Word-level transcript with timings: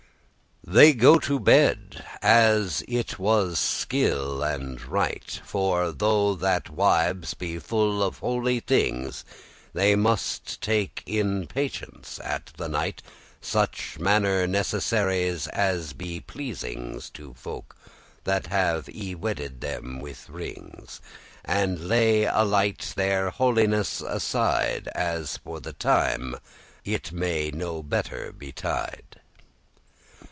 They 0.63 0.93
go 0.93 1.17
to 1.17 1.39
bed, 1.39 2.05
as 2.21 2.83
it 2.87 3.17
was 3.17 3.57
skill* 3.57 4.43
and 4.43 4.79
right; 4.85 5.23
*reasonable 5.25 5.43
For 5.47 5.91
though 5.91 6.35
that 6.35 6.69
wives 6.69 7.33
be 7.33 7.57
full 7.57 8.09
holy 8.11 8.59
things, 8.59 9.25
They 9.73 9.95
muste 9.95 10.61
take 10.61 11.01
in 11.07 11.47
patience 11.47 12.19
at 12.23 12.57
night 12.59 13.01
Such 13.41 13.97
manner* 13.97 14.45
necessaries 14.45 15.47
as 15.47 15.93
be 15.93 16.19
pleasings 16.19 17.09
*kind 17.09 17.29
of 17.29 17.33
To 17.33 17.33
folk 17.41 17.75
that 18.25 18.47
have 18.47 18.87
y 18.93 19.15
wedded 19.17 19.61
them 19.61 19.99
with 19.99 20.29
rings, 20.29 21.01
And 21.43 21.87
lay 21.89 22.25
*a 22.25 22.43
lite* 22.43 22.93
their 22.95 23.31
holiness 23.31 23.99
aside 23.99 24.89
*a 24.93 25.17
little 25.17 25.21
of* 25.21 25.21
As 25.23 25.37
for 25.37 25.59
the 25.59 25.73
time, 25.73 26.35
it 26.85 27.11
may 27.11 27.49
no 27.49 27.81
better 27.81 28.31
betide. 28.31 29.05